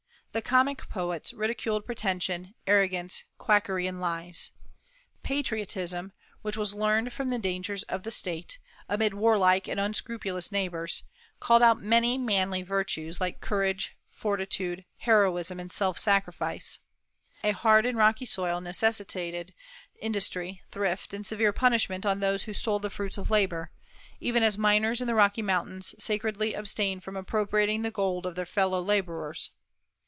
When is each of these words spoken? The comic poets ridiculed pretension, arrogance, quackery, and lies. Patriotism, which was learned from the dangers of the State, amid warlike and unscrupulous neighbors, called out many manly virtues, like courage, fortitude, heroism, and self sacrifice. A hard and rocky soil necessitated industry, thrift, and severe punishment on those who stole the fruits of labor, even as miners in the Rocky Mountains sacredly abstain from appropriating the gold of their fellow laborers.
The 0.33 0.41
comic 0.41 0.87
poets 0.87 1.33
ridiculed 1.33 1.85
pretension, 1.85 2.55
arrogance, 2.65 3.25
quackery, 3.37 3.85
and 3.85 3.99
lies. 3.99 4.51
Patriotism, 5.23 6.13
which 6.41 6.55
was 6.55 6.73
learned 6.73 7.11
from 7.11 7.27
the 7.27 7.37
dangers 7.37 7.83
of 7.89 8.03
the 8.03 8.11
State, 8.11 8.57
amid 8.87 9.13
warlike 9.13 9.67
and 9.67 9.77
unscrupulous 9.77 10.49
neighbors, 10.49 11.03
called 11.41 11.61
out 11.61 11.81
many 11.81 12.17
manly 12.17 12.61
virtues, 12.61 13.19
like 13.19 13.41
courage, 13.41 13.97
fortitude, 14.07 14.85
heroism, 14.99 15.59
and 15.59 15.69
self 15.69 15.99
sacrifice. 15.99 16.79
A 17.43 17.51
hard 17.51 17.85
and 17.85 17.97
rocky 17.97 18.25
soil 18.25 18.61
necessitated 18.61 19.53
industry, 19.99 20.61
thrift, 20.69 21.13
and 21.13 21.27
severe 21.27 21.51
punishment 21.51 22.05
on 22.05 22.21
those 22.21 22.43
who 22.43 22.53
stole 22.53 22.79
the 22.79 22.89
fruits 22.89 23.17
of 23.17 23.31
labor, 23.31 23.73
even 24.21 24.43
as 24.43 24.57
miners 24.57 25.01
in 25.01 25.07
the 25.07 25.13
Rocky 25.15 25.41
Mountains 25.41 25.93
sacredly 25.99 26.53
abstain 26.53 27.01
from 27.01 27.17
appropriating 27.17 27.81
the 27.81 27.91
gold 27.91 28.25
of 28.25 28.35
their 28.35 28.45
fellow 28.45 28.81
laborers. 28.81 29.49